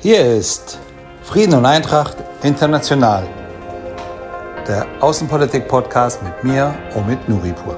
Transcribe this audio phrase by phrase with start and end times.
[0.00, 0.78] Hier ist
[1.24, 3.26] Frieden und Eintracht International,
[4.68, 7.76] der Außenpolitik-Podcast mit mir, Omid Nuripur.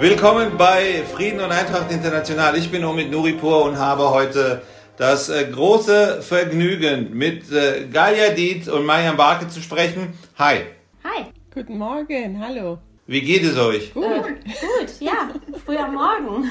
[0.00, 2.56] Willkommen bei Frieden und Eintracht International.
[2.56, 4.62] Ich bin Omid Nuripur und habe heute
[4.96, 10.14] das äh, große Vergnügen, mit äh, Galia Diet und Marian Barke zu sprechen.
[10.36, 10.62] Hi.
[11.04, 11.26] Hi.
[11.54, 12.78] Guten Morgen, hallo.
[13.08, 13.94] Wie geht es euch?
[13.94, 15.30] Gut, äh, gut, ja,
[15.64, 16.50] früh am Morgen.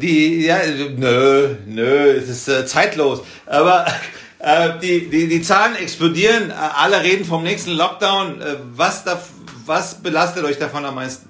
[0.00, 0.58] Die, ja,
[0.96, 3.22] nö, nö, es ist äh, zeitlos.
[3.44, 3.86] Aber
[4.38, 8.40] äh, die, die, die Zahlen explodieren, alle reden vom nächsten Lockdown.
[8.40, 9.20] Äh, was, da,
[9.64, 11.28] was belastet euch davon am meisten?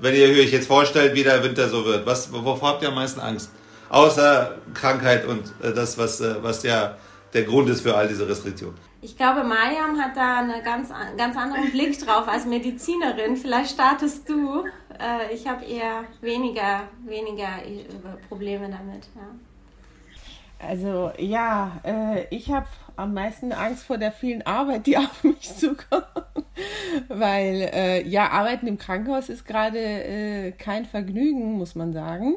[0.00, 2.06] Wenn ihr euch jetzt vorstellt, wie der Winter so wird.
[2.06, 3.50] Was, wovor habt ihr am meisten Angst?
[3.88, 6.96] Außer Krankheit und äh, das, was, äh, was ja
[7.34, 8.76] der Grund ist für all diese Restriktionen.
[9.04, 13.36] Ich glaube, Mariam hat da einen ganz, ganz anderen Blick drauf als Medizinerin.
[13.36, 14.64] Vielleicht startest du.
[14.96, 17.84] Äh, ich habe eher weniger, weniger äh,
[18.28, 19.08] Probleme damit.
[19.16, 20.68] Ja.
[20.68, 25.52] Also ja, äh, ich habe am meisten Angst vor der vielen Arbeit, die auf mich
[25.56, 26.06] zukommt.
[27.08, 32.36] Weil ja, Arbeiten im Krankenhaus ist gerade kein Vergnügen, muss man sagen.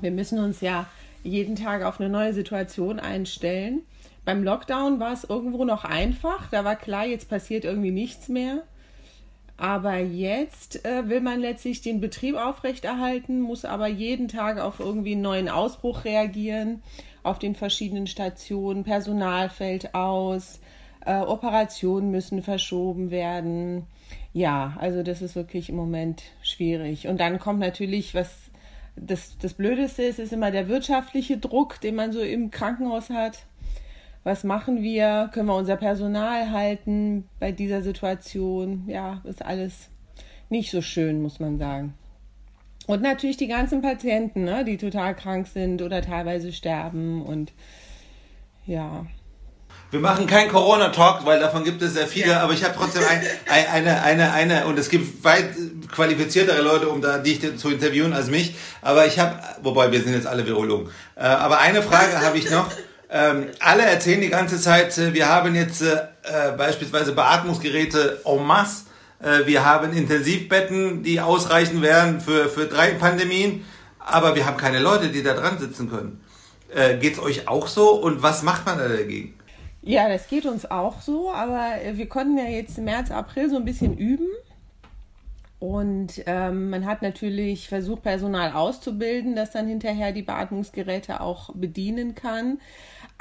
[0.00, 0.86] Wir müssen uns ja
[1.24, 3.82] jeden Tag auf eine neue Situation einstellen.
[4.24, 6.48] Beim Lockdown war es irgendwo noch einfach.
[6.50, 8.62] Da war klar, jetzt passiert irgendwie nichts mehr.
[9.56, 15.12] Aber jetzt äh, will man letztlich den Betrieb aufrechterhalten, muss aber jeden Tag auf irgendwie
[15.12, 16.82] einen neuen Ausbruch reagieren,
[17.22, 18.82] auf den verschiedenen Stationen.
[18.82, 20.60] Personal fällt aus,
[21.06, 23.86] äh, Operationen müssen verschoben werden.
[24.32, 27.06] Ja, also das ist wirklich im Moment schwierig.
[27.06, 28.50] Und dann kommt natürlich, was
[28.96, 33.46] das, das Blödeste ist, ist immer der wirtschaftliche Druck, den man so im Krankenhaus hat
[34.24, 38.84] was machen wir, können wir unser Personal halten bei dieser Situation.
[38.88, 39.90] Ja, ist alles
[40.48, 41.94] nicht so schön, muss man sagen.
[42.86, 47.52] Und natürlich die ganzen Patienten, ne, die total krank sind oder teilweise sterben und
[48.66, 49.06] ja.
[49.90, 52.40] Wir machen keinen Corona-Talk, weil davon gibt es sehr viele, ja.
[52.40, 55.50] aber ich habe trotzdem ein, ein, eine, eine, eine, und es gibt weit
[55.92, 60.14] qualifiziertere Leute, um da dich zu interviewen als mich, aber ich habe, wobei wir sind
[60.14, 62.70] jetzt alle Virologen, äh, aber eine Frage habe ich noch.
[63.10, 68.46] Ähm, alle erzählen die ganze Zeit, äh, wir haben jetzt äh, äh, beispielsweise Beatmungsgeräte en
[68.46, 68.84] masse,
[69.20, 73.64] äh, wir haben Intensivbetten, die ausreichen werden für, für drei Pandemien,
[73.98, 76.20] aber wir haben keine Leute, die da dran sitzen können.
[76.74, 79.34] Äh, es euch auch so und was macht man da dagegen?
[79.82, 83.56] Ja, das geht uns auch so, aber äh, wir konnten ja jetzt März, April so
[83.56, 84.28] ein bisschen üben.
[85.58, 92.14] Und ähm, man hat natürlich versucht, Personal auszubilden, das dann hinterher die Beatmungsgeräte auch bedienen
[92.14, 92.58] kann.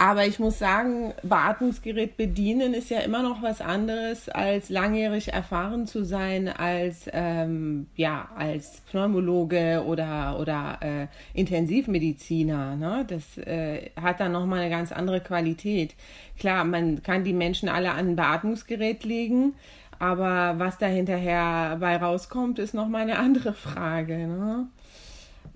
[0.03, 5.87] Aber ich muss sagen, Beatmungsgerät bedienen ist ja immer noch was anderes, als langjährig erfahren
[5.87, 12.75] zu sein, als, ähm, ja, als Pneumologe oder, oder äh, Intensivmediziner.
[12.75, 13.05] Ne?
[13.07, 15.95] Das äh, hat dann nochmal eine ganz andere Qualität.
[16.37, 19.53] Klar, man kann die Menschen alle an ein Beatmungsgerät legen,
[19.99, 24.17] aber was da hinterher bei rauskommt, ist nochmal eine andere Frage.
[24.27, 24.67] Ne?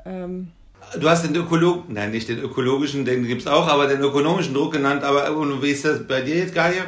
[0.05, 0.53] Ähm,
[0.99, 4.53] Du hast den Ökolog, nein, nicht den ökologischen, den gibt es auch, aber den ökonomischen
[4.53, 5.03] Druck genannt.
[5.03, 6.83] Aber und wie ist das bei dir jetzt, Galia?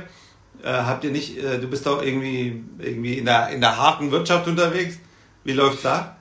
[0.63, 4.11] Äh, habt ihr nicht, äh, du bist doch irgendwie, irgendwie in, der, in der harten
[4.11, 4.97] Wirtschaft unterwegs.
[5.43, 6.17] Wie läuft's da?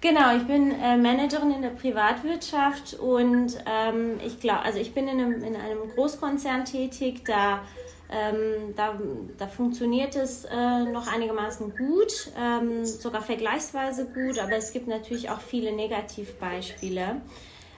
[0.00, 5.08] Genau, ich bin äh, Managerin in der Privatwirtschaft und ähm, ich glaube, also ich bin
[5.08, 7.60] in einem, in einem Großkonzern tätig, da
[8.10, 8.98] ähm, da,
[9.38, 15.30] da funktioniert es äh, noch einigermaßen gut, ähm, sogar vergleichsweise gut, aber es gibt natürlich
[15.30, 17.20] auch viele Negativbeispiele.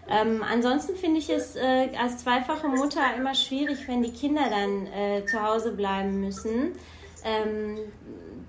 [0.09, 4.87] Ähm, ansonsten finde ich es äh, als zweifache Mutter immer schwierig, wenn die Kinder dann
[4.87, 6.73] äh, zu Hause bleiben müssen.
[7.25, 7.79] Ähm,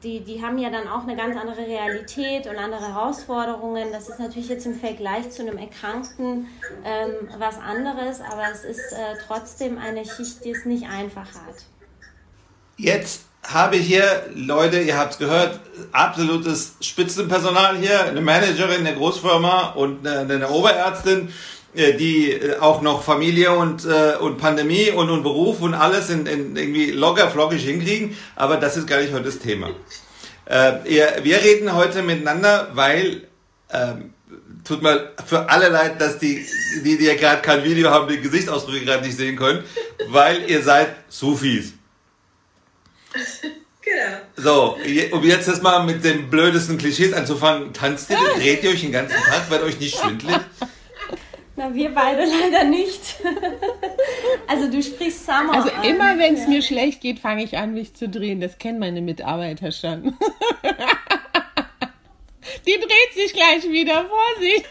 [0.03, 3.91] die, die haben ja dann auch eine ganz andere Realität und andere Herausforderungen.
[3.91, 6.47] Das ist natürlich jetzt im Vergleich zu einem Erkrankten
[6.83, 11.65] ähm, was anderes, aber es ist äh, trotzdem eine Schicht, die es nicht einfach hat.
[12.77, 15.59] Jetzt habe ich hier, Leute, ihr habt gehört,
[15.91, 21.29] absolutes Spitzenpersonal hier, eine Managerin der Großfirma und eine, eine Oberärztin,
[21.75, 26.09] äh, die äh, auch noch Familie und, äh, und Pandemie und, und Beruf und alles
[26.09, 29.69] in, in irgendwie locker flockig hinkriegen, aber das ist gar nicht heute das Thema.
[30.45, 33.27] wir reden heute miteinander, weil
[33.71, 34.13] ähm,
[34.63, 36.45] tut mir für alle leid, dass die,
[36.83, 39.63] die, die ja gerade kein Video haben, die Gesichtsausdrücke gerade nicht sehen können,
[40.09, 41.73] weil ihr seid Sufis.
[43.85, 44.17] Genau.
[44.37, 44.77] So,
[45.11, 48.93] um jetzt das mal mit den blödesten Klischees anzufangen, tanzt ihr, dreht ihr euch den
[48.93, 50.37] ganzen Tag, wird euch nicht schwindelig?
[51.57, 53.17] Na, wir beide leider nicht.
[54.47, 55.83] also du sprichst Summer Also an.
[55.83, 56.47] immer wenn es ja.
[56.47, 58.39] mir schlecht geht, fange ich an, mich zu drehen.
[58.39, 60.17] Das kennen meine Mitarbeiter schon.
[62.65, 64.65] Die dreht sich gleich wieder, Vorsicht.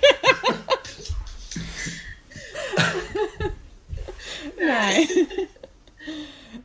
[4.59, 5.09] Nein.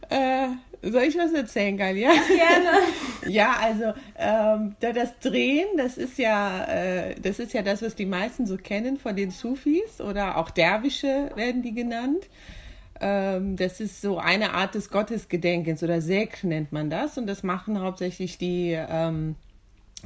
[0.10, 0.48] äh,
[0.92, 2.10] soll ich was erzählen, Galia?
[2.10, 2.80] Gerne.
[3.28, 8.06] ja, also ähm, das Drehen, das ist ja, äh, das ist ja das, was die
[8.06, 12.28] meisten so kennen von den Sufis oder auch Derwische werden die genannt.
[13.00, 17.44] Ähm, das ist so eine Art des Gottesgedenkens oder Sek nennt man das und das
[17.44, 19.36] machen hauptsächlich die ähm,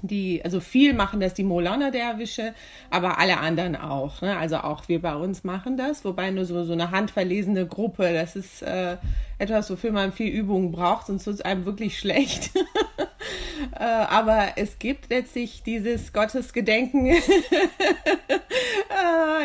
[0.02, 2.54] die, also viel machen das die Molana-Derwische,
[2.90, 4.22] aber alle anderen auch.
[4.22, 4.38] Ne?
[4.38, 8.36] Also auch wir bei uns machen das, wobei nur so, so eine handverlesene Gruppe, das
[8.36, 8.98] ist äh,
[9.38, 12.52] etwas, wofür man viel Übung braucht, sonst wird es einem wirklich schlecht.
[13.80, 17.08] äh, aber es gibt letztlich dieses Gottesgedenken.
[17.08, 17.20] äh,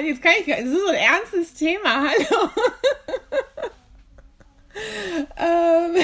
[0.07, 2.51] jetzt kann ich, das ist so ein ernstes Thema, hallo.
[5.39, 5.97] ähm,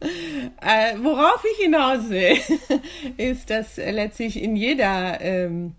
[0.60, 2.36] äh, worauf ich hinaus will,
[3.16, 5.74] ist, dass letztlich in jeder ähm,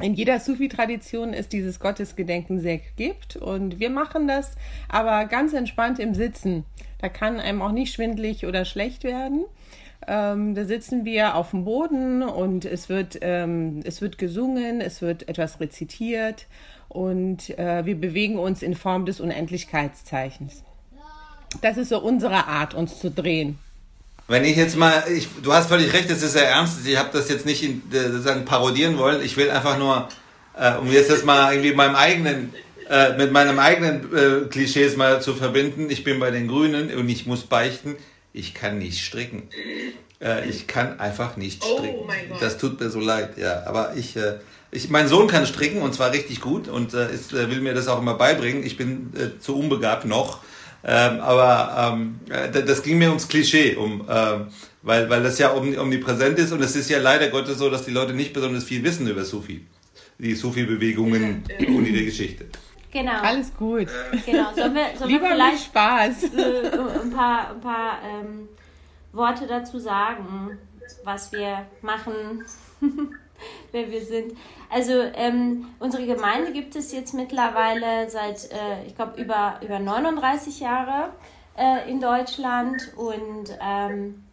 [0.00, 4.56] in jeder Sufi-Tradition es dieses Gottesgedenken Sek gibt und wir machen das
[4.88, 6.64] aber ganz entspannt im Sitzen.
[7.00, 9.44] Da kann einem auch nicht schwindlig oder schlecht werden.
[10.06, 15.02] Ähm, da sitzen wir auf dem Boden und es wird, ähm, es wird gesungen, es
[15.02, 16.46] wird etwas rezitiert
[16.88, 20.64] und äh, wir bewegen uns in Form des Unendlichkeitszeichens.
[21.60, 23.58] Das ist so unsere Art, uns zu drehen.
[24.28, 26.86] Wenn ich jetzt mal, ich, du hast völlig recht, das ist sehr ernst.
[26.86, 29.22] Ich habe das jetzt nicht in, äh, sozusagen parodieren wollen.
[29.24, 30.08] Ich will einfach nur,
[30.56, 32.54] äh, um jetzt das mal irgendwie meinem eigenen,
[32.88, 35.90] äh, mit meinem eigenen äh, Klischees mal zu verbinden.
[35.90, 37.96] Ich bin bei den Grünen und ich muss beichten,
[38.32, 39.48] ich kann nicht stricken.
[40.20, 41.98] Äh, ich kann einfach nicht oh stricken.
[42.32, 43.64] Oh das tut mir so leid, ja.
[43.66, 44.38] Aber ich, äh,
[44.70, 47.74] ich, mein Sohn kann stricken und zwar richtig gut und äh, ist, äh, will mir
[47.74, 48.64] das auch immer beibringen.
[48.64, 50.38] Ich bin äh, zu unbegabt noch.
[50.82, 54.46] Ähm, aber ähm, äh, das ging mir ums Klischee, um, ähm,
[54.82, 57.90] weil, weil das ja omnipräsent ist und es ist ja leider Gottes so, dass die
[57.90, 59.66] Leute nicht besonders viel wissen über Sufi.
[60.18, 62.46] Die Sufi-Bewegungen und ihre Geschichte.
[62.92, 63.20] Genau.
[63.22, 63.88] Alles gut.
[64.26, 64.52] Genau.
[64.54, 66.24] Sollen wir, sollen Lieber wir vielleicht Spaß.
[66.24, 68.48] Äh, ein paar, ein paar ähm,
[69.12, 70.58] Worte dazu sagen,
[71.04, 72.44] was wir machen,
[73.72, 74.36] wer wir sind.
[74.68, 80.60] Also ähm, unsere Gemeinde gibt es jetzt mittlerweile seit, äh, ich glaube, über, über 39
[80.60, 81.10] Jahre
[81.56, 84.24] äh, in Deutschland und ähm,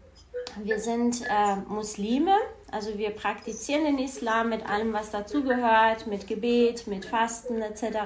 [0.64, 2.36] wir sind äh, Muslime,
[2.72, 7.98] also wir praktizieren den Islam mit allem, was dazugehört, mit Gebet, mit Fasten etc.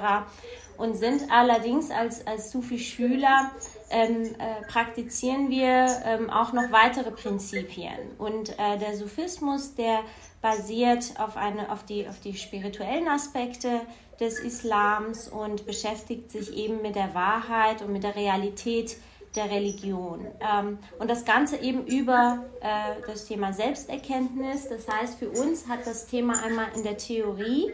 [0.78, 3.52] Und sind allerdings als, als Sufi-Schüler
[3.90, 8.00] ähm, äh, praktizieren wir ähm, auch noch weitere Prinzipien.
[8.18, 10.00] Und äh, der Sufismus, der
[10.42, 13.82] basiert auf, eine, auf, die, auf die spirituellen Aspekte
[14.20, 18.98] des Islams und beschäftigt sich eben mit der Wahrheit und mit der Realität
[19.36, 20.28] der Religion.
[20.42, 24.68] Ähm, und das Ganze eben über äh, das Thema Selbsterkenntnis.
[24.68, 27.72] Das heißt, für uns hat das Thema einmal in der Theorie,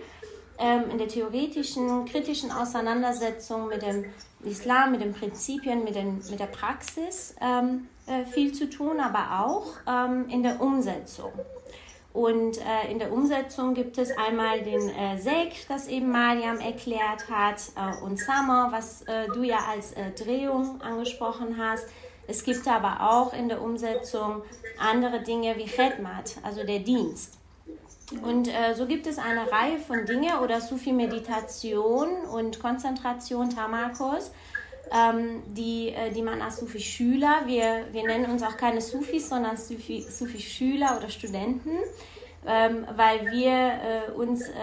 [0.60, 4.06] ähm, in der theoretischen, kritischen Auseinandersetzung mit dem
[4.44, 9.44] Islam, mit den Prinzipien, mit, den, mit der Praxis ähm, äh, viel zu tun, aber
[9.44, 9.66] auch
[10.30, 11.32] in der Umsetzung.
[12.18, 17.30] Und äh, in der Umsetzung gibt es einmal den äh, Sek, das eben Mariam erklärt
[17.30, 21.86] hat, äh, und Summer, was äh, du ja als äh, Drehung angesprochen hast.
[22.28, 24.42] Es gibt aber auch in der Umsetzung
[24.80, 27.38] andere Dinge wie Khedmat, also der Dienst.
[28.24, 34.32] Und äh, so gibt es eine Reihe von Dingen oder Sufi-Meditation und Konzentration, Tamakos,
[34.92, 39.58] ähm, die, äh, die man als Sufi-Schüler, wir, wir nennen uns auch keine Sufis, sondern
[39.58, 41.72] Sufi-Schüler Sufi oder Studenten,
[42.46, 44.54] ähm, weil wir äh, uns äh,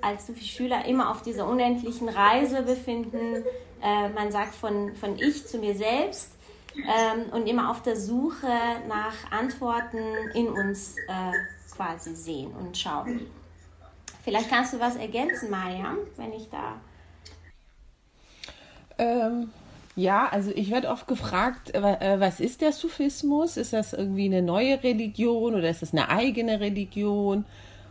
[0.00, 3.44] als Sufi-Schüler immer auf dieser unendlichen Reise befinden.
[3.82, 6.32] Äh, man sagt von, von ich zu mir selbst
[6.76, 8.52] ähm, und immer auf der Suche
[8.88, 9.98] nach Antworten
[10.34, 11.32] in uns äh,
[11.74, 13.26] quasi sehen und schauen.
[14.24, 16.80] Vielleicht kannst du was ergänzen, Mariam, wenn ich da.
[18.98, 19.50] Ähm,
[19.94, 23.56] ja, also ich werde oft gefragt, äh, was ist der Sufismus?
[23.56, 27.44] Ist das irgendwie eine neue Religion oder ist das eine eigene Religion?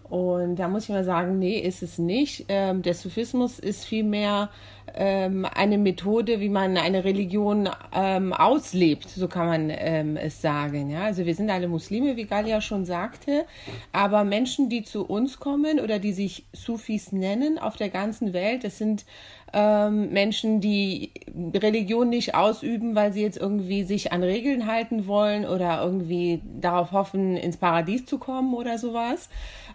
[0.09, 2.45] Und da muss ich mal sagen, nee, ist es nicht.
[2.49, 4.49] Ähm, der Sufismus ist vielmehr
[4.95, 10.89] ähm, eine Methode, wie man eine Religion ähm, auslebt, so kann man ähm, es sagen.
[10.89, 11.03] Ja?
[11.03, 13.45] Also wir sind alle Muslime, wie Galia schon sagte,
[13.91, 18.63] aber Menschen, die zu uns kommen oder die sich Sufis nennen auf der ganzen Welt,
[18.63, 19.05] das sind
[19.53, 21.11] ähm, Menschen, die
[21.53, 26.91] Religion nicht ausüben, weil sie jetzt irgendwie sich an Regeln halten wollen oder irgendwie darauf
[26.91, 29.29] hoffen, ins Paradies zu kommen oder sowas.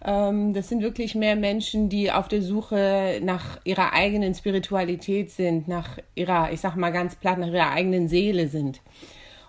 [0.04, 5.68] Ähm, das sind wirklich mehr Menschen, die auf der Suche nach ihrer eigenen Spiritualität sind,
[5.68, 8.80] nach ihrer, ich sag mal ganz platt, nach ihrer eigenen Seele sind.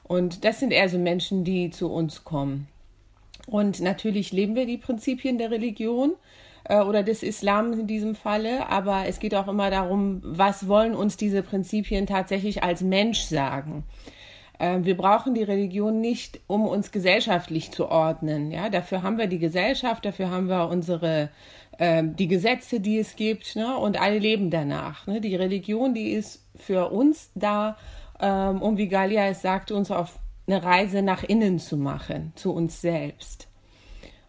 [0.04, 2.68] Und das sind eher so Menschen, die zu uns kommen.
[3.46, 6.14] Und natürlich leben wir die Prinzipien der Religion
[6.66, 10.96] äh, oder des Islam in diesem Falle, aber es geht auch immer darum, was wollen
[10.96, 13.84] uns diese Prinzipien tatsächlich als Mensch sagen.
[14.60, 18.52] Äh, wir brauchen die Religion nicht, um uns gesellschaftlich zu ordnen.
[18.52, 21.30] Ja, dafür haben wir die Gesellschaft, dafür haben wir unsere
[21.77, 23.77] äh, die Gesetze, die es gibt, ne?
[23.77, 25.07] und alle leben danach.
[25.07, 25.22] Ne?
[25.22, 27.77] Die Religion, die ist für uns da,
[28.19, 32.53] ähm, um wie Galia es sagte, uns auf eine Reise nach innen zu machen, zu
[32.53, 33.48] uns selbst.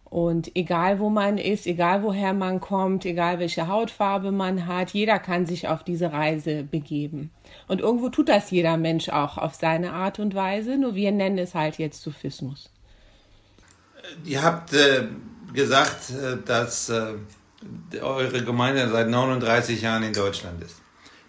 [0.09, 5.19] Und egal wo man ist, egal woher man kommt, egal welche Hautfarbe man hat, jeder
[5.19, 7.31] kann sich auf diese Reise begeben.
[7.67, 11.37] Und irgendwo tut das jeder Mensch auch auf seine Art und Weise, nur wir nennen
[11.37, 12.71] es halt jetzt Sufismus.
[14.25, 15.07] Ihr habt äh,
[15.53, 17.13] gesagt, äh, dass äh,
[18.01, 20.77] eure Gemeinde seit 39 Jahren in Deutschland ist.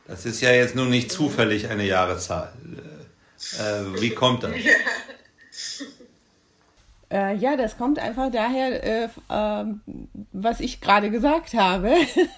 [0.07, 2.53] Das ist ja jetzt nun nicht zufällig eine Jahreszahl.
[3.59, 4.53] Äh, wie kommt das?
[7.13, 9.65] Äh, ja, das kommt einfach daher, äh, äh,
[10.33, 11.93] was ich gerade gesagt habe,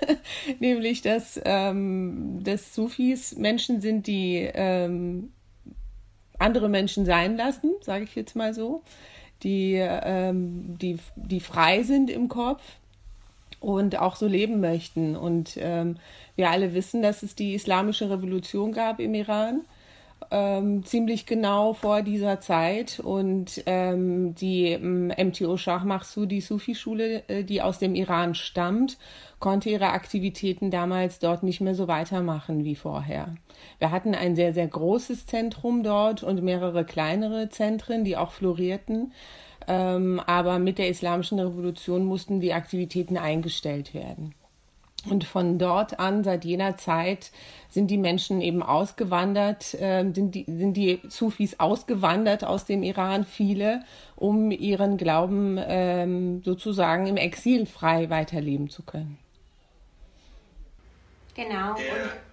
[0.60, 5.30] nämlich, dass, ähm, dass Sufis Menschen sind, die ähm,
[6.38, 8.82] andere Menschen sein lassen, sage ich jetzt mal so,
[9.42, 12.62] die, ähm, die, die frei sind im Kopf
[13.62, 15.16] und auch so leben möchten.
[15.16, 15.96] Und ähm,
[16.36, 19.62] wir alle wissen, dass es die islamische Revolution gab im Iran
[20.30, 27.44] ähm, ziemlich genau vor dieser Zeit und ähm, die ähm, MTO Shah Mahsudi Sufi-Schule, äh,
[27.44, 28.98] die aus dem Iran stammt,
[29.40, 33.34] konnte ihre Aktivitäten damals dort nicht mehr so weitermachen wie vorher.
[33.78, 39.12] Wir hatten ein sehr, sehr großes Zentrum dort und mehrere kleinere Zentren, die auch florierten.
[39.68, 44.34] Ähm, aber mit der Islamischen Revolution mussten die Aktivitäten eingestellt werden.
[45.10, 47.32] Und von dort an, seit jener Zeit,
[47.68, 53.24] sind die Menschen eben ausgewandert, äh, sind, die, sind die Sufis ausgewandert aus dem Iran,
[53.24, 53.82] viele,
[54.14, 59.18] um ihren Glauben ähm, sozusagen im Exil frei weiterleben zu können.
[61.34, 61.70] Genau.
[61.70, 62.31] Und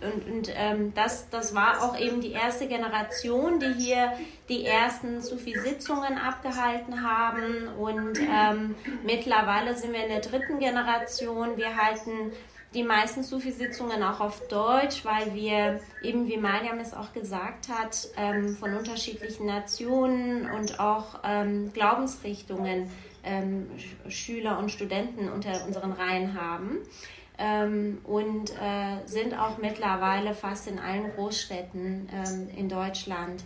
[0.00, 4.12] und, und ähm, das, das war auch eben die erste Generation, die hier
[4.48, 7.68] die ersten Sufi-Sitzungen abgehalten haben.
[7.78, 11.56] Und ähm, mittlerweile sind wir in der dritten Generation.
[11.56, 12.32] Wir halten
[12.74, 18.08] die meisten Sufi-Sitzungen auch auf Deutsch, weil wir eben, wie Mariam es auch gesagt hat,
[18.16, 22.90] ähm, von unterschiedlichen Nationen und auch ähm, Glaubensrichtungen
[23.22, 23.70] ähm,
[24.08, 26.80] Schüler und Studenten unter unseren Reihen haben
[27.38, 33.42] ähm, und äh, sind auch mittlerweile fast in allen Großstädten ähm, in Deutschland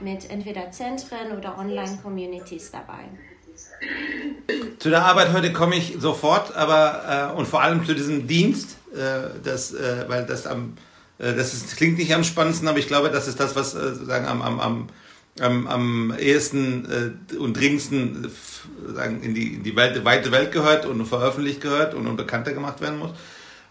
[0.00, 3.04] mit entweder Zentren oder Online-Communities dabei.
[4.78, 8.76] Zu der Arbeit heute komme ich sofort, aber äh, und vor allem zu diesem Dienst,
[8.94, 10.74] äh, das, äh, weil das am,
[11.18, 13.94] äh, das ist, klingt nicht am spannendsten, aber ich glaube, das ist das, was äh,
[13.94, 14.88] sagen am, am, am
[15.40, 18.30] am, am ehesten äh, und dringendsten
[18.94, 22.52] sagen, in die, in die Welt, weite Welt gehört und veröffentlicht gehört und, und bekannter
[22.52, 23.10] gemacht werden muss.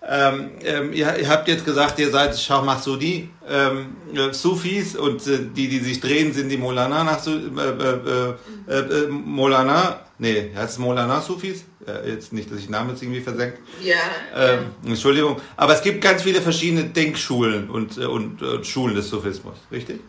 [0.09, 5.25] Ähm, ähm, ihr, ihr, habt jetzt gesagt, ihr seid Shah Mahsoudi, ähm, äh, Sufis und
[5.27, 8.33] äh, die, die sich drehen, sind die Molana nach äh, äh,
[8.69, 11.65] äh, äh, Molana, nee, heißt es Molana Sufis?
[12.05, 13.59] jetzt nicht, dass ich Namen jetzt irgendwie versenkt.
[13.81, 13.95] Ja,
[14.35, 14.65] ähm.
[14.85, 15.37] Entschuldigung.
[15.55, 20.01] Aber es gibt ganz viele verschiedene Denkschulen und, und, und Schulen des Sufismus, richtig?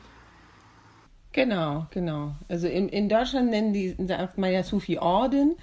[1.32, 2.34] Genau, genau.
[2.48, 5.56] Also in, in Deutschland nennen die, sagt man ja Sufi-Orden.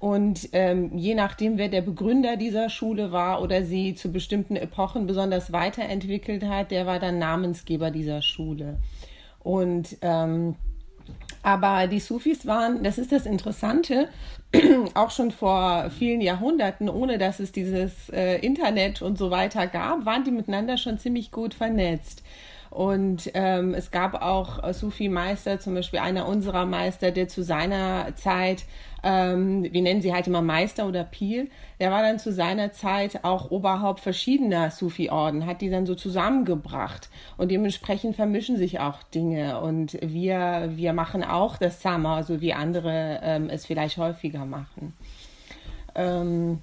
[0.00, 5.06] Und ähm, je nachdem, wer der Begründer dieser Schule war oder sie zu bestimmten Epochen
[5.06, 8.78] besonders weiterentwickelt hat, der war dann Namensgeber dieser Schule.
[9.40, 10.54] Und ähm,
[11.42, 14.08] aber die Sufis waren, das ist das Interessante,
[14.94, 20.06] auch schon vor vielen Jahrhunderten, ohne dass es dieses äh, Internet und so weiter gab,
[20.06, 22.22] waren die miteinander schon ziemlich gut vernetzt.
[22.74, 28.64] Und ähm, es gab auch Sufi-Meister, zum Beispiel einer unserer Meister, der zu seiner Zeit,
[29.04, 31.46] ähm, wir nennen sie halt immer Meister oder Pir,
[31.78, 37.10] der war dann zu seiner Zeit auch Oberhaupt verschiedener Sufi-Orden, hat die dann so zusammengebracht.
[37.36, 39.60] Und dementsprechend vermischen sich auch Dinge.
[39.60, 44.94] Und wir, wir machen auch das Sama, so wie andere ähm, es vielleicht häufiger machen.
[45.94, 46.58] Ähm,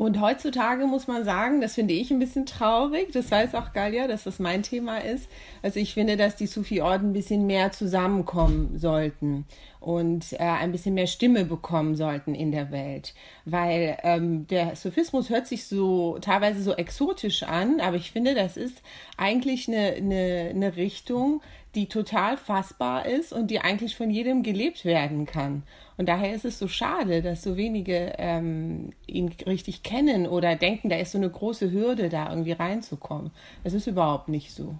[0.00, 4.08] und heutzutage muss man sagen, das finde ich ein bisschen traurig, das weiß auch Galia,
[4.08, 5.28] dass das mein Thema ist.
[5.60, 9.44] Also ich finde, dass die Sufi-Orden ein bisschen mehr zusammenkommen sollten
[9.78, 13.12] und äh, ein bisschen mehr Stimme bekommen sollten in der Welt.
[13.44, 18.56] Weil ähm, der Sufismus hört sich so teilweise so exotisch an, aber ich finde, das
[18.56, 18.80] ist
[19.18, 21.42] eigentlich eine, eine, eine Richtung,
[21.74, 25.62] die total fassbar ist und die eigentlich von jedem gelebt werden kann.
[25.96, 30.88] Und daher ist es so schade, dass so wenige ähm, ihn richtig kennen oder denken,
[30.88, 33.30] da ist so eine große Hürde, da irgendwie reinzukommen.
[33.62, 34.76] Das ist überhaupt nicht so.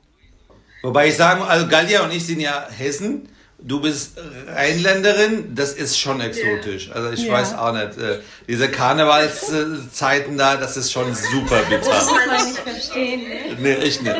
[0.82, 3.28] Wobei ich sagen, also Gallia und ich sind ja Hessen
[3.62, 4.18] Du bist
[4.54, 6.90] Rheinländerin, das ist schon exotisch.
[6.92, 7.32] Also ich ja.
[7.32, 7.98] weiß auch nicht.
[7.98, 11.90] Äh, diese Karnevalszeiten da, das ist schon super bitter.
[11.90, 13.28] Das muss man nicht verstehen.
[13.28, 13.56] Ne?
[13.58, 14.16] Nee, ich nicht.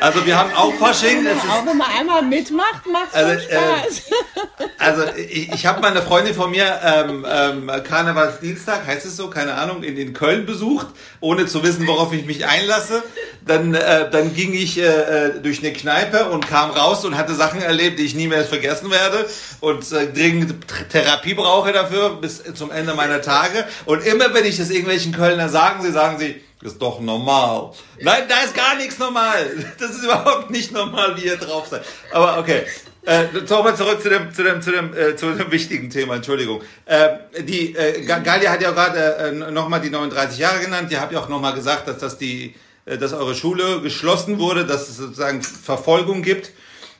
[0.00, 1.26] Also wir haben auch Fasching.
[1.26, 3.98] auch wenn man einmal mitmacht, macht es also, äh, Spaß.
[3.98, 9.28] Äh, also ich, ich habe meine Freundin von mir ähm, ähm, Karnevalsdienstag, heißt es so,
[9.28, 10.88] keine Ahnung, in, in Köln besucht,
[11.20, 13.02] ohne zu wissen, worauf ich mich einlasse.
[13.46, 17.34] Dann, äh, dann ging ich äh, äh durch eine Kneipe und kam raus und hatte
[17.34, 19.26] Sachen erlebt, die ich nie mehr vergessen werde
[19.60, 20.54] und äh, dringend
[20.90, 23.64] Therapie brauche dafür bis zum Ende meiner Tage.
[23.84, 27.72] Und immer wenn ich das irgendwelchen Kölner sagen, sie sagen sie, ist doch normal.
[28.00, 29.50] Nein, da ist gar nichts normal.
[29.78, 31.84] Das ist überhaupt nicht normal, wie ihr drauf seid.
[32.10, 32.62] Aber okay.
[33.06, 36.62] Äh, mal zurück zu dem, zu dem, zu dem, äh, zu dem wichtigen Thema, Entschuldigung.
[36.86, 40.90] Äh, die, äh, Galia hat ja gerade äh, nochmal die 39 Jahre genannt.
[40.90, 42.54] Ihr habt ja auch nochmal gesagt, dass das die,
[42.86, 46.52] äh, dass eure Schule geschlossen wurde, dass es sozusagen Verfolgung gibt.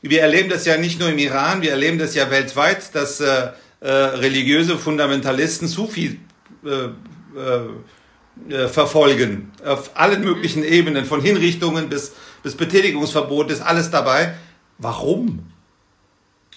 [0.06, 3.48] Wir erleben das ja nicht nur im Iran, wir erleben das ja weltweit, dass äh,
[3.80, 6.20] äh, religiöse Fundamentalisten Sufi
[6.62, 9.50] äh, äh, äh, verfolgen.
[9.64, 14.34] Auf allen möglichen Ebenen, von Hinrichtungen bis, bis Betätigungsverbot ist alles dabei.
[14.76, 15.46] Warum?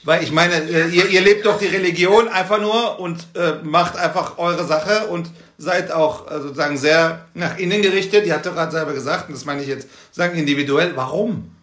[0.04, 3.96] Weil ich meine, äh, ihr, ihr lebt doch die Religion einfach nur und äh, macht
[3.96, 8.26] einfach eure Sache und seid auch äh, sozusagen sehr nach innen gerichtet.
[8.26, 10.98] Ihr habt doch gerade selber gesagt, und das meine ich jetzt sagen individuell.
[10.98, 11.57] Warum?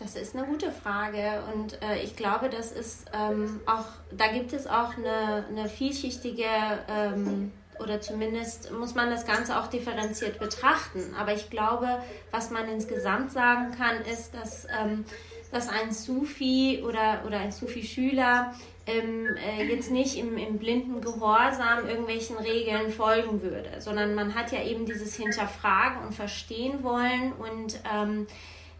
[0.00, 4.54] Das ist eine gute Frage und äh, ich glaube, das ist ähm, auch, da gibt
[4.54, 6.46] es auch eine, eine vielschichtige
[6.88, 11.14] ähm, oder zumindest muss man das Ganze auch differenziert betrachten.
[11.18, 15.04] Aber ich glaube, was man insgesamt sagen kann, ist, dass, ähm,
[15.52, 18.54] dass ein Sufi oder, oder ein Sufi-Schüler
[18.86, 24.50] ähm, äh, jetzt nicht im, im blinden Gehorsam irgendwelchen Regeln folgen würde, sondern man hat
[24.50, 28.26] ja eben dieses Hinterfragen und Verstehen wollen und ähm,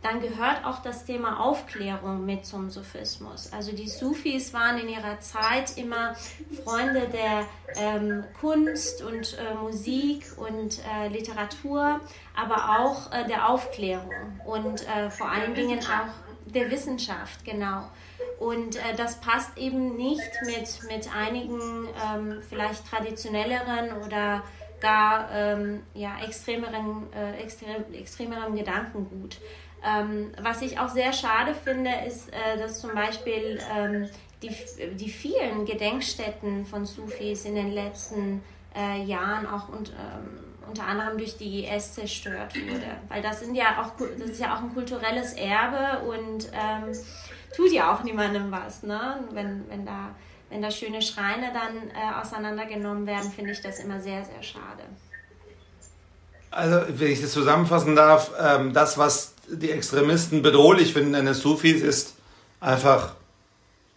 [0.02, 3.52] dann gehört auch das Thema Aufklärung mit zum Sufismus.
[3.52, 6.14] Also die Sufis waren in ihrer Zeit immer
[6.64, 12.00] Freunde der ähm, Kunst und äh, Musik und äh, Literatur,
[12.34, 17.88] aber auch äh, der Aufklärung und äh, vor allen Dingen auch der Wissenschaft, genau.
[18.38, 24.42] Und äh, das passt eben nicht mit, mit einigen ähm, vielleicht traditionelleren oder
[24.80, 29.38] gar ähm, ja, extremeren, äh, extrem, extremeren Gedankengut.
[29.84, 34.08] Ähm, was ich auch sehr schade finde, ist, äh, dass zum Beispiel ähm,
[34.42, 34.54] die,
[34.96, 38.42] die vielen Gedenkstätten von Sufis in den letzten
[38.76, 40.38] äh, Jahren auch und, ähm,
[40.68, 42.98] unter anderem durch die IS zerstört wurde.
[43.08, 46.96] Weil das sind ja auch das ist ja auch ein kulturelles Erbe und ähm,
[47.56, 49.24] tut ja auch niemandem was, ne?
[49.32, 50.14] Wenn, wenn da
[50.50, 54.82] wenn da schöne Schreine dann äh, auseinandergenommen werden, finde ich das immer sehr, sehr schade.
[56.50, 61.34] Also, wenn ich das zusammenfassen darf, ähm, das, was die Extremisten bedrohlich finden in den
[61.34, 62.14] Sufis, ist
[62.60, 63.14] einfach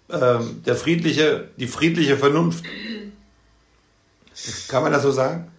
[0.10, 2.66] ähm, der friedliche, die friedliche Vernunft.
[4.68, 5.53] Kann man das so sagen?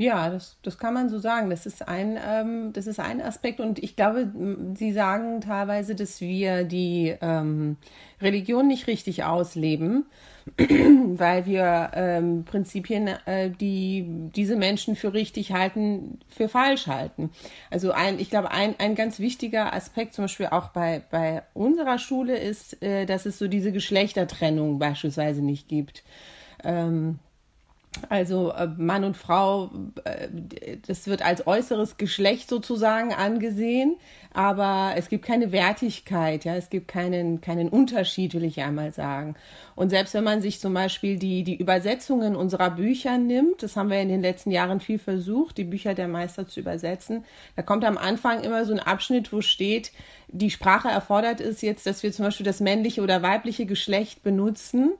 [0.00, 1.50] Ja, das, das kann man so sagen.
[1.50, 4.30] Das ist ein, ähm, das ist ein Aspekt und ich glaube,
[4.74, 7.76] Sie sagen teilweise, dass wir die ähm,
[8.22, 10.06] Religion nicht richtig ausleben,
[10.56, 14.06] weil wir ähm, Prinzipien, äh, die
[14.36, 17.30] diese Menschen für richtig halten, für falsch halten.
[17.68, 21.98] Also ein, ich glaube, ein, ein ganz wichtiger Aspekt, zum Beispiel auch bei, bei unserer
[21.98, 26.04] Schule, ist, äh, dass es so diese Geschlechtertrennung beispielsweise nicht gibt.
[26.62, 27.18] Ähm,
[28.08, 29.70] also äh, Mann und Frau,
[30.04, 30.28] äh,
[30.86, 33.96] das wird als äußeres Geschlecht sozusagen angesehen,
[34.32, 39.34] aber es gibt keine Wertigkeit, ja, es gibt keinen, keinen Unterschied, will ich einmal sagen.
[39.74, 43.90] Und selbst wenn man sich zum Beispiel die, die Übersetzungen unserer Bücher nimmt, das haben
[43.90, 47.24] wir in den letzten Jahren viel versucht, die Bücher der Meister zu übersetzen,
[47.56, 49.92] da kommt am Anfang immer so ein Abschnitt, wo steht,
[50.30, 54.92] die Sprache erfordert es jetzt, dass wir zum Beispiel das männliche oder weibliche Geschlecht benutzen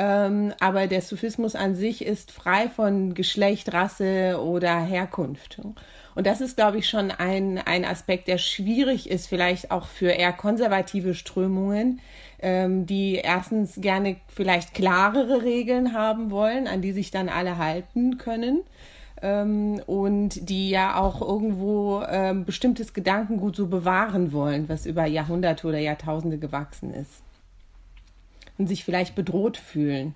[0.00, 5.60] ähm, aber der Sufismus an sich ist frei von Geschlecht, Rasse oder Herkunft.
[6.14, 10.10] Und das ist, glaube ich, schon ein, ein Aspekt, der schwierig ist, vielleicht auch für
[10.10, 12.00] eher konservative Strömungen,
[12.40, 18.18] ähm, die erstens gerne vielleicht klarere Regeln haben wollen, an die sich dann alle halten
[18.18, 18.60] können.
[19.20, 25.66] Ähm, und die ja auch irgendwo ähm, bestimmtes Gedankengut so bewahren wollen, was über Jahrhunderte
[25.66, 27.20] oder Jahrtausende gewachsen ist
[28.58, 30.14] und sich vielleicht bedroht fühlen,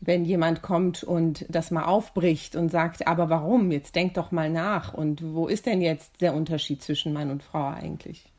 [0.00, 3.70] wenn jemand kommt und das mal aufbricht und sagt, aber warum?
[3.70, 4.92] Jetzt denk doch mal nach.
[4.92, 8.31] Und wo ist denn jetzt der Unterschied zwischen Mann und Frau eigentlich?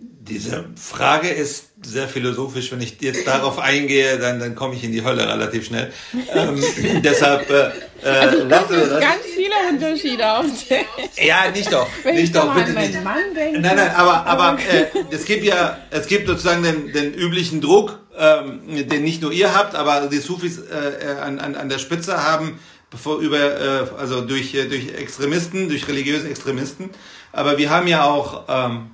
[0.00, 2.70] Diese Frage ist sehr philosophisch.
[2.70, 5.92] Wenn ich jetzt darauf eingehe, dann, dann komme ich in die Hölle relativ schnell.
[6.32, 6.62] Ähm,
[7.04, 7.70] deshalb äh,
[8.04, 9.00] äh also lassen wir das.
[9.00, 10.84] ganz viele Unterschiede aufzählen.
[11.16, 11.88] Ja, nicht doch.
[12.04, 13.02] Wenn nicht ich doch, bitte nicht.
[13.02, 17.12] Mann denke, nein, nein, aber, aber äh, es gibt ja, es gibt sozusagen den, den
[17.14, 21.56] üblichen Druck, ähm, den nicht nur ihr habt, aber die Sufis äh, äh an, an,
[21.56, 26.90] an der Spitze haben, bevor über, äh, also durch, äh, durch Extremisten, durch religiöse Extremisten.
[27.32, 28.90] Aber wir haben ja auch ähm,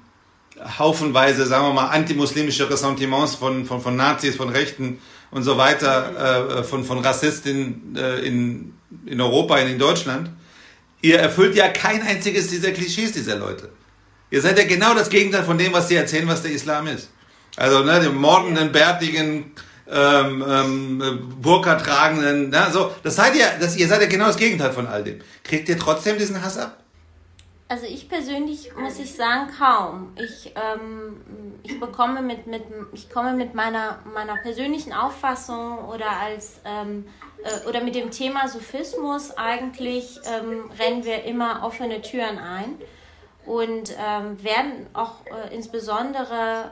[0.79, 4.99] haufenweise, sagen wir mal, antimuslimische Ressentiments von, von, von Nazis, von Rechten
[5.31, 8.75] und so weiter, äh, von, von Rassisten äh, in,
[9.07, 10.31] in Europa, in, in Deutschland.
[11.03, 13.71] Ihr erfüllt ja kein einziges dieser Klischees dieser Leute.
[14.31, 17.11] Ihr seid ja genau das Gegenteil von dem, was sie erzählen, was der Islam ist.
[17.57, 19.53] Also ne, den mordenden, bärtigen,
[19.91, 24.37] ähm, ähm, Burka tragenden, ne, so, das seid ihr, das, ihr seid ja genau das
[24.37, 25.21] Gegenteil von all dem.
[25.43, 26.84] Kriegt ihr trotzdem diesen Hass ab?
[27.75, 30.13] Also ich persönlich muss ich sagen, kaum.
[30.17, 36.61] Ich, ähm, ich bekomme mit, mit, ich komme mit meiner, meiner persönlichen Auffassung oder als
[36.65, 37.05] ähm,
[37.43, 42.77] äh, oder mit dem Thema Sophismus eigentlich ähm, rennen wir immer offene Türen ein
[43.45, 46.71] und ähm, werden auch äh, insbesondere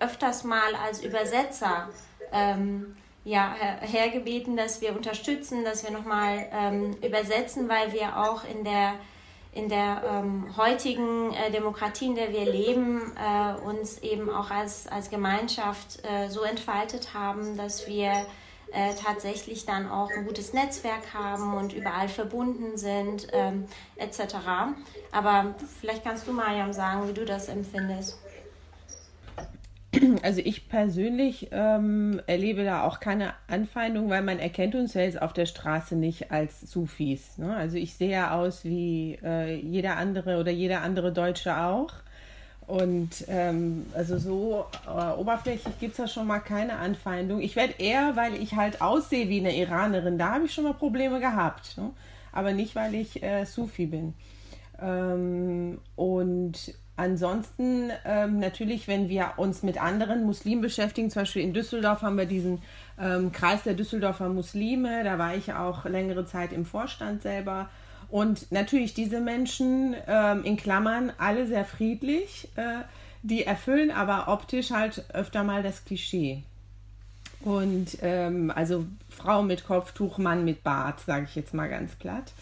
[0.00, 1.90] äh, öfters mal als Übersetzer
[2.32, 8.44] ähm, ja, her hergebeten, dass wir unterstützen, dass wir nochmal ähm, übersetzen, weil wir auch
[8.44, 8.94] in der
[9.52, 14.86] in der ähm, heutigen äh, Demokratie, in der wir leben, äh, uns eben auch als,
[14.86, 18.26] als Gemeinschaft äh, so entfaltet haben, dass wir
[18.72, 24.36] äh, tatsächlich dann auch ein gutes Netzwerk haben und überall verbunden sind, ähm, etc.
[25.10, 28.18] Aber vielleicht kannst du, Mariam, sagen, wie du das empfindest.
[30.22, 35.20] Also ich persönlich ähm, erlebe da auch keine Anfeindung, weil man erkennt uns ja jetzt
[35.20, 37.38] auf der Straße nicht als Sufis.
[37.38, 37.54] Ne?
[37.54, 41.92] Also ich sehe ja aus wie äh, jeder andere oder jeder andere Deutsche auch.
[42.66, 47.40] Und ähm, also so äh, oberflächlich gibt es da schon mal keine Anfeindung.
[47.40, 50.74] Ich werde eher, weil ich halt aussehe wie eine Iranerin, da habe ich schon mal
[50.74, 51.76] Probleme gehabt.
[51.76, 51.90] Ne?
[52.30, 54.14] Aber nicht, weil ich äh, Sufi bin.
[54.80, 61.54] Ähm, und Ansonsten ähm, natürlich, wenn wir uns mit anderen Muslimen beschäftigen, zum Beispiel in
[61.54, 62.60] Düsseldorf haben wir diesen
[63.00, 67.70] ähm, Kreis der Düsseldorfer Muslime, da war ich auch längere Zeit im Vorstand selber.
[68.10, 72.82] Und natürlich diese Menschen, ähm, in Klammern, alle sehr friedlich, äh,
[73.22, 76.42] die erfüllen aber optisch halt öfter mal das Klischee.
[77.40, 82.34] Und ähm, also Frau mit Kopftuch, Mann mit Bart, sage ich jetzt mal ganz platt.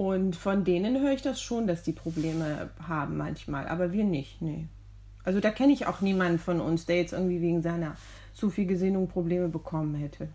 [0.00, 4.40] Und von denen höre ich das schon, dass die Probleme haben manchmal, aber wir nicht,
[4.40, 4.66] nee.
[5.24, 7.98] Also da kenne ich auch niemanden von uns, der jetzt irgendwie wegen seiner
[8.32, 10.28] zu viel Gesinnung Probleme bekommen hätte.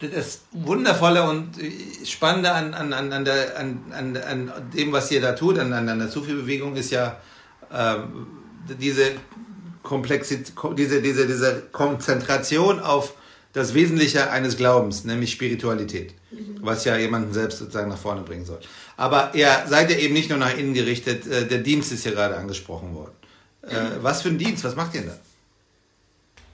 [0.00, 1.52] Das Wundervolle und
[2.04, 5.72] Spannende an, an, an, an, der, an, an, an dem, was ihr da tut, an,
[5.72, 7.16] an der Sufi-Bewegung, ist ja
[7.72, 7.96] äh,
[8.78, 9.12] diese
[9.82, 13.14] Komplexität, diese, diese, diese Konzentration auf
[13.54, 16.12] das Wesentliche eines Glaubens, nämlich Spiritualität,
[16.60, 18.60] was ja jemanden selbst sozusagen nach vorne bringen soll.
[18.96, 22.12] Aber ihr seid ja eben nicht nur nach innen gerichtet, äh, der Dienst ist ja
[22.12, 23.12] gerade angesprochen worden.
[23.62, 25.18] Äh, was für ein Dienst, was macht ihr denn da?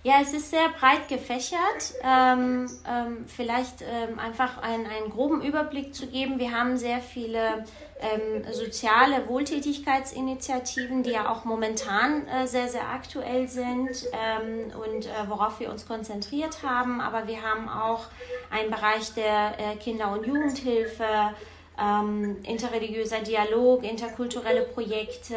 [0.04, 1.94] Ja, es ist sehr breit gefächert.
[2.02, 6.40] Ähm, ähm, vielleicht ähm, einfach einen, einen groben Überblick zu geben.
[6.40, 7.64] Wir haben sehr viele
[8.00, 15.10] ähm, soziale Wohltätigkeitsinitiativen, die ja auch momentan äh, sehr, sehr aktuell sind ähm, und äh,
[15.28, 17.00] worauf wir uns konzentriert haben.
[17.00, 18.06] Aber wir haben auch
[18.50, 21.04] einen Bereich der äh, Kinder- und Jugendhilfe,
[21.82, 25.36] ähm, interreligiöser Dialog, interkulturelle Projekte,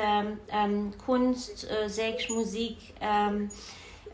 [0.49, 2.77] ähm, Kunst, äh, Sex, Musik.
[3.01, 3.49] Ähm,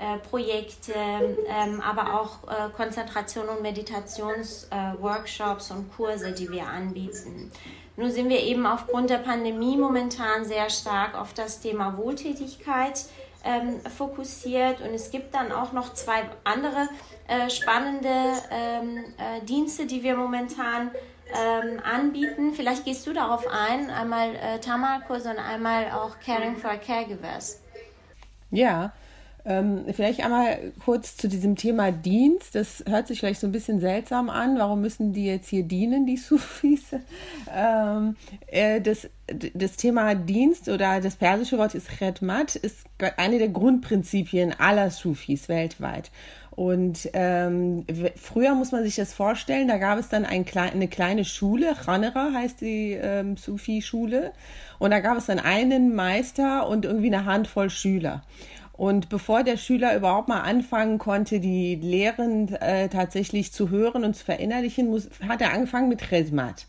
[0.02, 7.52] äh, Projekte, ähm, aber auch äh, Konzentration- und Meditationsworkshops äh, und Kurse, die wir anbieten.
[7.98, 13.06] Nun sind wir eben aufgrund der Pandemie momentan sehr stark auf das Thema Wohltätigkeit
[13.44, 16.90] ähm, fokussiert und es gibt dann auch noch zwei andere
[17.28, 18.10] äh, spannende
[18.50, 20.90] ähm, äh, Dienste, die wir momentan
[21.34, 22.54] ähm, anbieten.
[22.54, 27.62] Vielleicht gehst du darauf ein, einmal äh, Tamarkurs und einmal auch Caring for Caregivers.
[28.50, 28.94] Ja,
[29.44, 32.54] ähm, vielleicht einmal kurz zu diesem Thema Dienst.
[32.54, 34.58] Das hört sich vielleicht so ein bisschen seltsam an.
[34.60, 36.94] Warum müssen die jetzt hier dienen, die Sufis?
[37.52, 38.16] Ähm,
[38.48, 39.10] äh, das,
[39.54, 42.86] das Thema Dienst oder das persische Wort ist Khidmat, ist
[43.18, 46.12] eine der Grundprinzipien aller Sufis weltweit.
[46.62, 51.26] Und ähm, früher muss man sich das vorstellen, da gab es dann ein, eine kleine
[51.26, 54.32] Schule, Khanera heißt die ähm, Sufi-Schule,
[54.78, 58.22] und da gab es dann einen Meister und irgendwie eine Handvoll Schüler.
[58.74, 64.16] Und bevor der Schüler überhaupt mal anfangen konnte, die Lehren äh, tatsächlich zu hören und
[64.16, 66.66] zu verinnerlichen, muss, hat er angefangen mit Khidmat.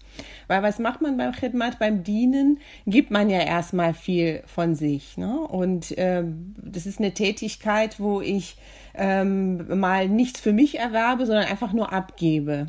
[0.49, 2.59] Weil was macht man beim Khidmat, beim Dienen?
[2.87, 5.17] Gibt man ja erstmal viel von sich.
[5.17, 5.41] Ne?
[5.41, 6.25] Und äh,
[6.57, 8.57] das ist eine Tätigkeit, wo ich
[8.95, 12.67] ähm, mal nichts für mich erwerbe, sondern einfach nur abgebe.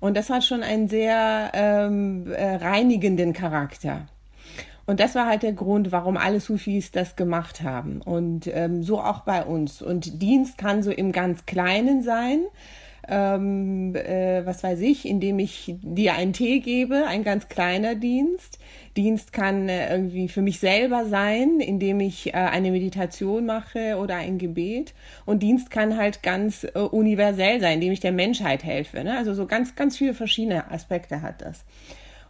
[0.00, 4.06] Und das hat schon einen sehr ähm, äh, reinigenden Charakter.
[4.86, 8.02] Und das war halt der Grund, warum alle Sufis das gemacht haben.
[8.02, 9.82] Und ähm, so auch bei uns.
[9.82, 12.40] Und Dienst kann so im ganz Kleinen sein.
[13.08, 18.60] Ähm, äh, was weiß ich, indem ich dir einen Tee gebe, ein ganz kleiner Dienst.
[18.96, 24.16] Dienst kann äh, irgendwie für mich selber sein, indem ich äh, eine Meditation mache oder
[24.16, 24.94] ein Gebet.
[25.26, 29.02] Und Dienst kann halt ganz äh, universell sein, indem ich der Menschheit helfe.
[29.02, 29.16] Ne?
[29.16, 31.64] Also so ganz, ganz viele verschiedene Aspekte hat das.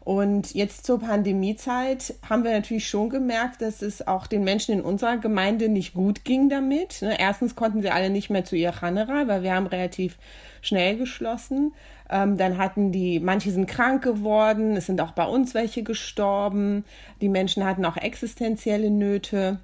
[0.05, 4.81] Und jetzt zur Pandemiezeit haben wir natürlich schon gemerkt, dass es auch den Menschen in
[4.81, 7.03] unserer Gemeinde nicht gut ging damit.
[7.03, 7.17] Ne?
[7.21, 10.19] Erstens konnten sie alle nicht mehr zu ihr Chanera, weil wir haben relativ
[10.61, 11.73] schnell geschlossen.
[12.11, 16.85] Ähm, dann hatten die, manche sind krank geworden, es sind auch bei uns welche gestorben.
[17.21, 19.61] Die Menschen hatten auch existenzielle Nöte.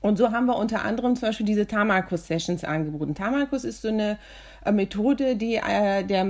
[0.00, 3.14] Und so haben wir unter anderem zum Beispiel diese Tamakus-Sessions angeboten.
[3.14, 4.18] Tamakus ist so eine
[4.64, 6.26] äh, Methode, die äh, der,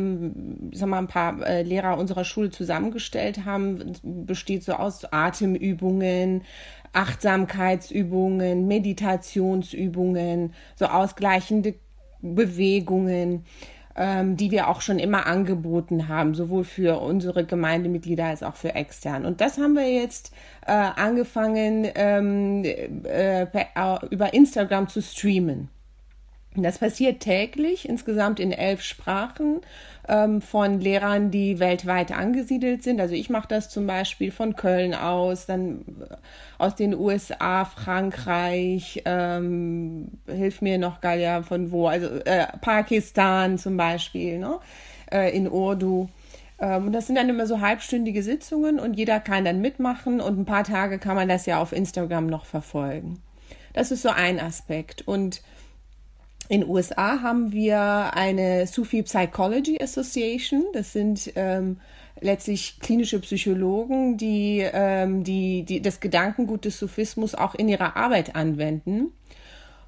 [0.73, 6.43] sag mal, ein paar äh, Lehrer unserer Schule zusammengestellt haben, besteht so aus Atemübungen,
[6.93, 11.75] Achtsamkeitsübungen, Meditationsübungen, so ausgleichende
[12.23, 13.45] Bewegungen,
[13.97, 18.75] ähm, die wir auch schon immer angeboten haben, sowohl für unsere Gemeindemitglieder als auch für
[18.75, 19.25] extern.
[19.25, 20.33] Und das haben wir jetzt
[20.67, 22.65] äh, angefangen ähm,
[23.05, 23.47] äh,
[24.11, 25.69] über Instagram zu streamen.
[26.57, 29.61] Das passiert täglich, insgesamt in elf Sprachen
[30.09, 33.01] ähm, von Lehrern, die weltweit angesiedelt sind.
[33.01, 36.15] Also ich mache das zum Beispiel von Köln aus, dann äh,
[36.59, 43.77] aus den USA, Frankreich, ähm, hilf mir noch, Galia, von wo, also äh, Pakistan zum
[43.77, 44.61] Beispiel, ne?
[45.11, 46.09] äh, in Urdu.
[46.61, 50.45] Ähm, das sind dann immer so halbstündige Sitzungen und jeder kann dann mitmachen und ein
[50.45, 53.21] paar Tage kann man das ja auf Instagram noch verfolgen.
[53.73, 55.03] Das ist so ein Aspekt.
[55.07, 55.43] Und
[56.49, 60.65] in den USA haben wir eine Sufi Psychology Association.
[60.73, 61.79] Das sind ähm,
[62.21, 68.37] letztlich klinische Psychologen, die, ähm, die, die das Gedankengut des Sufismus auch in ihrer Arbeit
[68.37, 69.13] anwenden.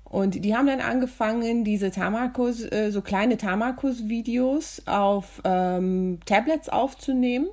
[0.04, 7.48] Und die haben dann angefangen, diese Tamakus, äh, so kleine Tamakus-Videos auf ähm, Tablets aufzunehmen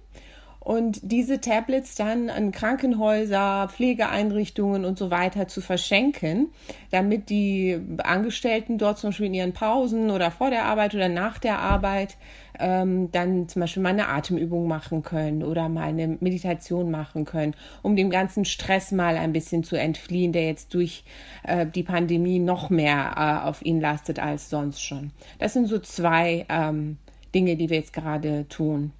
[0.63, 6.51] und diese Tablets dann an Krankenhäuser, Pflegeeinrichtungen und so weiter zu verschenken,
[6.89, 11.37] damit die Angestellten dort zum Beispiel in ihren Pausen oder vor der Arbeit oder nach
[11.37, 12.15] der Arbeit
[12.59, 17.55] ähm, dann zum Beispiel mal eine Atemübung machen können oder mal eine Meditation machen können,
[17.81, 21.03] um dem ganzen Stress mal ein bisschen zu entfliehen, der jetzt durch
[21.43, 25.11] äh, die Pandemie noch mehr äh, auf ihn lastet als sonst schon.
[25.39, 26.99] Das sind so zwei ähm,
[27.35, 28.93] Dinge, die wir jetzt gerade tun.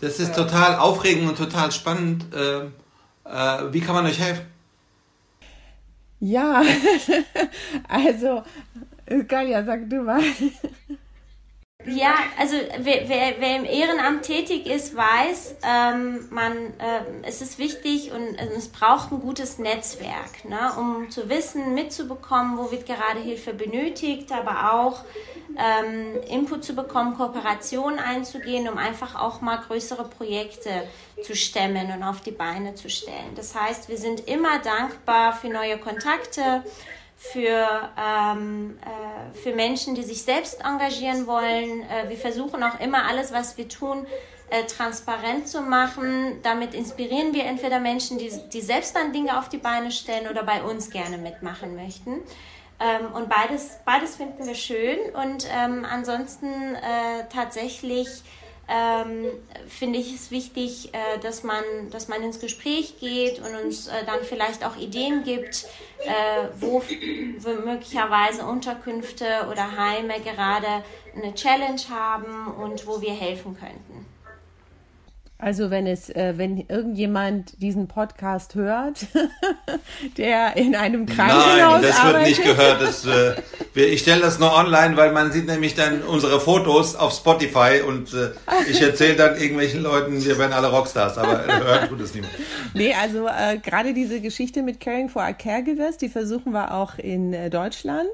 [0.00, 2.26] Das ist total aufregend und total spannend.
[2.34, 2.66] Äh,
[3.24, 4.46] äh, wie kann man euch helfen?
[6.20, 6.62] Ja,
[7.88, 8.42] also,
[9.26, 10.20] Galia, sag du mal.
[11.86, 17.58] Ja, also wer, wer, wer, im Ehrenamt tätig ist, weiß, ähm, man, äh, es ist
[17.58, 22.84] wichtig und äh, es braucht ein gutes Netzwerk, ne, um zu wissen, mitzubekommen, wo wird
[22.84, 25.04] gerade Hilfe benötigt, aber auch
[25.56, 30.70] ähm, Input zu bekommen, Kooperationen einzugehen, um einfach auch mal größere Projekte
[31.22, 33.34] zu stemmen und auf die Beine zu stellen.
[33.36, 36.64] Das heißt, wir sind immer dankbar für neue Kontakte
[37.18, 41.82] für, ähm, äh, für Menschen, die sich selbst engagieren wollen.
[41.82, 44.06] Äh, wir versuchen auch immer alles, was wir tun,
[44.50, 46.38] äh, transparent zu machen.
[46.42, 50.44] Damit inspirieren wir entweder Menschen, die, die selbst dann Dinge auf die Beine stellen oder
[50.44, 52.20] bei uns gerne mitmachen möchten.
[52.80, 54.98] Ähm, und beides, beides finden wir schön.
[55.12, 58.08] Und ähm, ansonsten äh, tatsächlich
[58.68, 59.26] ähm,
[59.66, 64.04] finde ich es wichtig, äh, dass, man, dass man ins Gespräch geht und uns äh,
[64.06, 65.66] dann vielleicht auch Ideen gibt,
[66.04, 66.82] äh, wo
[67.64, 70.84] möglicherweise Unterkünfte oder Heime gerade
[71.14, 74.07] eine Challenge haben und wo wir helfen könnten.
[75.40, 79.06] Also wenn es, äh, wenn irgendjemand diesen Podcast hört,
[80.16, 82.82] der in einem Krankenhaus Nein, das wird nicht gehört.
[82.82, 83.34] Das, äh,
[83.74, 88.12] ich stelle das nur online, weil man sieht nämlich dann unsere Fotos auf Spotify und
[88.14, 88.30] äh,
[88.68, 92.32] ich erzähle dann irgendwelchen Leuten, wir werden alle Rockstars, aber hören tut es niemand.
[92.74, 96.98] Nee, also äh, gerade diese Geschichte mit Caring for Our Caregivers, die versuchen wir auch
[96.98, 98.10] in äh, Deutschland.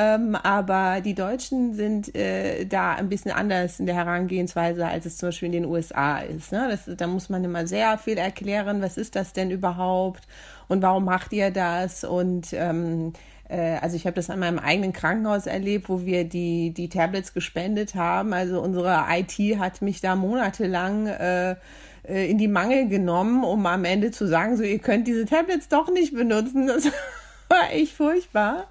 [0.00, 5.16] Ähm, aber die Deutschen sind äh, da ein bisschen anders in der Herangehensweise, als es
[5.16, 6.52] zum Beispiel in den USA ist.
[6.52, 6.68] Ne?
[6.70, 10.22] Das, da muss man immer sehr viel erklären, was ist das denn überhaupt
[10.68, 12.04] und warum macht ihr das?
[12.04, 13.12] Und ähm,
[13.48, 17.34] äh, also ich habe das an meinem eigenen Krankenhaus erlebt, wo wir die, die Tablets
[17.34, 18.32] gespendet haben.
[18.32, 21.56] Also unsere IT hat mich da monatelang äh,
[22.04, 25.66] äh, in die Mangel genommen, um am Ende zu sagen, so ihr könnt diese Tablets
[25.66, 26.68] doch nicht benutzen.
[26.68, 26.84] Das
[27.58, 28.66] war echt furchtbar.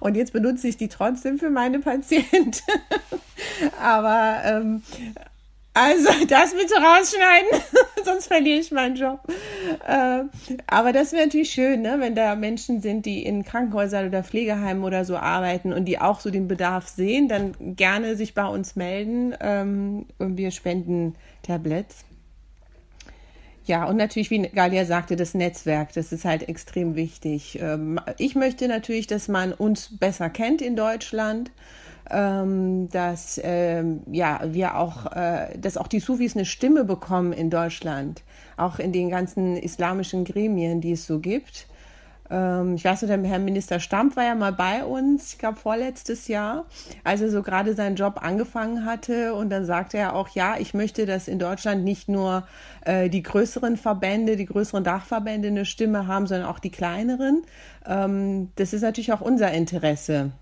[0.00, 2.52] Und jetzt benutze ich die trotzdem für meine Patienten.
[3.80, 4.82] Aber ähm,
[5.76, 7.48] also das bitte rausschneiden,
[8.04, 9.20] sonst verliere ich meinen Job.
[9.84, 10.22] Äh,
[10.68, 14.84] aber das wäre natürlich schön, ne, wenn da Menschen sind, die in Krankenhäusern oder Pflegeheimen
[14.84, 18.76] oder so arbeiten und die auch so den Bedarf sehen, dann gerne sich bei uns
[18.76, 22.04] melden ähm, und wir spenden Tablets.
[23.64, 27.58] Ja, und natürlich, wie Galia sagte, das Netzwerk, das ist halt extrem wichtig.
[27.60, 31.50] Ähm, ich möchte natürlich, dass man uns besser kennt in Deutschland
[32.10, 37.50] ähm, dass ähm, ja wir auch, äh, dass auch die Sufis eine Stimme bekommen in
[37.50, 38.22] Deutschland,
[38.56, 41.66] auch in den ganzen islamischen Gremien, die es so gibt.
[42.30, 45.58] Ähm, ich weiß nicht, der Herr Minister Stamp war ja mal bei uns, ich glaube
[45.58, 46.64] vorletztes Jahr,
[47.02, 50.74] als er so gerade seinen Job angefangen hatte und dann sagte er auch, ja, ich
[50.74, 52.46] möchte, dass in Deutschland nicht nur
[52.84, 57.42] äh, die größeren Verbände, die größeren Dachverbände eine Stimme haben, sondern auch die kleineren.
[57.86, 60.32] Ähm, das ist natürlich auch unser Interesse.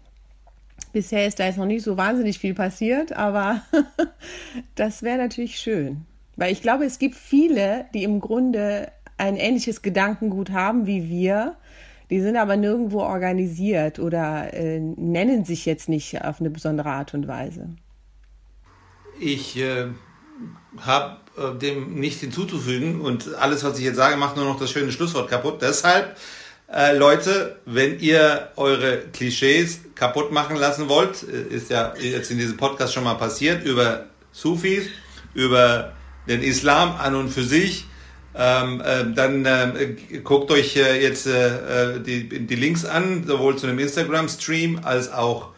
[0.92, 3.62] Bisher ist da jetzt noch nicht so wahnsinnig viel passiert, aber
[4.74, 6.04] das wäre natürlich schön.
[6.36, 11.56] Weil ich glaube, es gibt viele, die im Grunde ein ähnliches Gedankengut haben wie wir.
[12.12, 17.14] Die sind aber nirgendwo organisiert oder äh, nennen sich jetzt nicht auf eine besondere Art
[17.14, 17.70] und Weise.
[19.18, 19.86] Ich äh,
[20.76, 24.70] habe äh, dem nichts hinzuzufügen und alles, was ich jetzt sage, macht nur noch das
[24.70, 25.62] schöne Schlusswort kaputt.
[25.62, 26.18] Deshalb
[26.70, 32.36] äh, Leute, wenn ihr eure Klischees kaputt machen lassen wollt, äh, ist ja jetzt in
[32.36, 34.84] diesem Podcast schon mal passiert, über Sufis,
[35.32, 35.94] über
[36.28, 37.86] den Islam an und für sich,
[38.34, 43.66] ähm, äh, dann äh, guckt euch äh, jetzt äh, die, die Links an, sowohl zu
[43.66, 45.50] dem Instagram-Stream als auch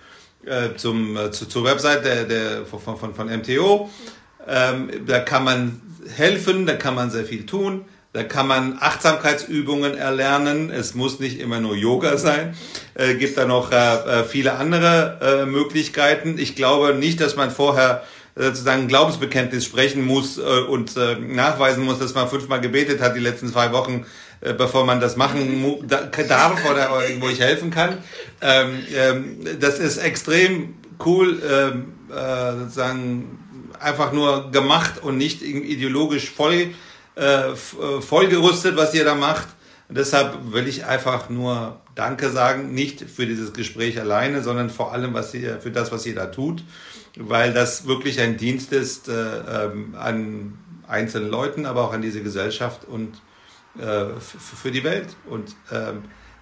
[0.45, 3.91] äh, zum, äh, zu, zur Website der, der, von, von, von MTO.
[4.47, 5.81] Ähm, da kann man
[6.17, 7.85] helfen, da kann man sehr viel tun.
[8.13, 10.71] Da kann man Achtsamkeitsübungen erlernen.
[10.71, 12.55] Es muss nicht immer nur Yoga sein.
[12.95, 16.39] Äh, gibt da noch äh, äh, viele andere äh, Möglichkeiten.
[16.39, 21.85] Ich glaube nicht, dass man vorher äh, sozusagen Glaubensbekenntnis sprechen muss äh, und äh, nachweisen
[21.85, 24.07] muss, dass man fünfmal gebetet hat die letzten zwei Wochen,
[24.41, 25.89] äh, bevor man das machen
[26.29, 27.99] darf oder irgendwo ich helfen kann.
[28.41, 33.39] Ähm, ähm, das ist extrem cool, ähm, äh, sozusagen
[33.79, 36.71] einfach nur gemacht und nicht ideologisch voll
[38.01, 39.47] vollgerüstet, was ihr da macht.
[39.89, 44.93] Und deshalb will ich einfach nur Danke sagen, nicht für dieses Gespräch alleine, sondern vor
[44.93, 46.65] allem was ihr, für das, was ihr da tut,
[47.17, 52.23] weil das wirklich ein Dienst ist äh, ähm, an einzelnen Leuten, aber auch an diese
[52.23, 53.21] Gesellschaft und
[53.79, 55.17] äh, für die Welt.
[55.29, 55.93] Und äh,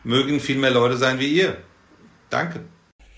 [0.04, 1.56] mögen viel mehr Leute sein wie ihr.
[2.30, 2.60] Danke.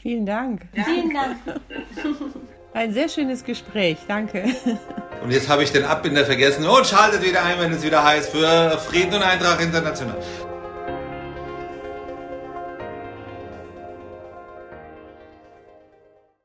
[0.03, 0.63] Vielen Dank.
[0.73, 1.37] Vielen Dank.
[2.75, 3.99] Ein sehr schönes Gespräch.
[4.09, 4.45] Danke.
[5.23, 8.31] Und jetzt habe ich den Abbinder vergessen und schaltet wieder ein, wenn es wieder heißt
[8.31, 10.17] für Frieden und Eintracht International.